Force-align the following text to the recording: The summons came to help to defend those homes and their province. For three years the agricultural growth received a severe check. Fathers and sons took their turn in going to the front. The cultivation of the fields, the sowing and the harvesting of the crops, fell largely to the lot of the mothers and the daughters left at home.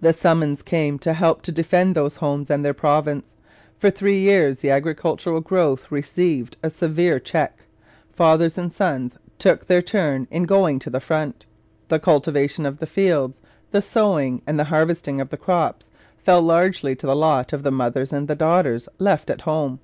The 0.00 0.12
summons 0.12 0.60
came 0.62 0.98
to 0.98 1.12
help 1.12 1.42
to 1.42 1.52
defend 1.52 1.94
those 1.94 2.16
homes 2.16 2.50
and 2.50 2.64
their 2.64 2.74
province. 2.74 3.36
For 3.78 3.92
three 3.92 4.18
years 4.18 4.58
the 4.58 4.70
agricultural 4.72 5.40
growth 5.40 5.88
received 5.92 6.56
a 6.64 6.68
severe 6.68 7.20
check. 7.20 7.60
Fathers 8.12 8.58
and 8.58 8.72
sons 8.72 9.16
took 9.38 9.66
their 9.66 9.80
turn 9.80 10.26
in 10.32 10.46
going 10.46 10.80
to 10.80 10.90
the 10.90 10.98
front. 10.98 11.46
The 11.90 12.00
cultivation 12.00 12.66
of 12.66 12.78
the 12.78 12.88
fields, 12.88 13.40
the 13.70 13.80
sowing 13.80 14.42
and 14.48 14.58
the 14.58 14.64
harvesting 14.64 15.20
of 15.20 15.30
the 15.30 15.36
crops, 15.36 15.90
fell 16.24 16.42
largely 16.42 16.96
to 16.96 17.06
the 17.06 17.14
lot 17.14 17.52
of 17.52 17.62
the 17.62 17.70
mothers 17.70 18.12
and 18.12 18.26
the 18.26 18.34
daughters 18.34 18.88
left 18.98 19.30
at 19.30 19.42
home. 19.42 19.78